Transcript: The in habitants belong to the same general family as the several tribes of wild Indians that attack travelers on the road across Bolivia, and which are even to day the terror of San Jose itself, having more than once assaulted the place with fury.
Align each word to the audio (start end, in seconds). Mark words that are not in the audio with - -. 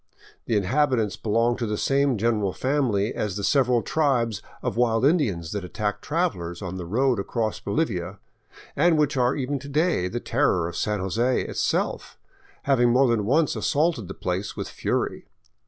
The 0.45 0.55
in 0.55 0.63
habitants 0.63 1.15
belong 1.15 1.57
to 1.57 1.67
the 1.67 1.77
same 1.77 2.17
general 2.17 2.53
family 2.53 3.13
as 3.13 3.35
the 3.37 3.43
several 3.43 3.83
tribes 3.83 4.41
of 4.63 4.75
wild 4.75 5.05
Indians 5.05 5.51
that 5.51 5.63
attack 5.63 6.01
travelers 6.01 6.59
on 6.59 6.77
the 6.77 6.87
road 6.87 7.19
across 7.19 7.59
Bolivia, 7.59 8.17
and 8.75 8.97
which 8.97 9.15
are 9.15 9.35
even 9.35 9.59
to 9.59 9.69
day 9.69 10.07
the 10.07 10.19
terror 10.19 10.67
of 10.67 10.75
San 10.75 11.01
Jose 11.01 11.41
itself, 11.43 12.17
having 12.63 12.89
more 12.89 13.07
than 13.07 13.25
once 13.27 13.55
assaulted 13.55 14.07
the 14.07 14.15
place 14.15 14.57
with 14.57 14.67
fury. 14.67 15.27